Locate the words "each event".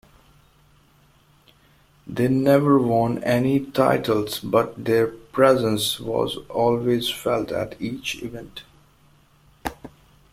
7.79-8.63